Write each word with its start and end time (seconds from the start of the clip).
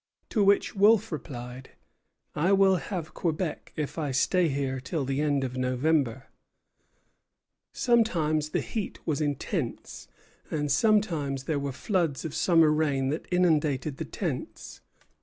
To 0.29 0.43
which 0.43 0.75
Wolfe 0.75 1.11
replied: 1.11 1.73
"I 2.33 2.53
will 2.53 2.77
have 2.77 3.13
Quebec 3.13 3.71
if 3.75 3.99
I 3.99 4.09
stay 4.09 4.47
here 4.49 4.79
till 4.79 5.05
the 5.05 5.21
end 5.21 5.43
of 5.43 5.55
November." 5.57 6.23
Sometimes 7.71 8.49
the 8.49 8.61
heat 8.61 8.97
was 9.05 9.21
intense, 9.21 10.07
and 10.49 10.71
sometimes 10.71 11.43
there 11.43 11.59
were 11.59 11.71
floods 11.71 12.25
of 12.25 12.33
summer 12.33 12.71
rain 12.71 13.09
that 13.09 13.27
inundated 13.29 13.97
the 13.97 14.05
tents. 14.05 14.81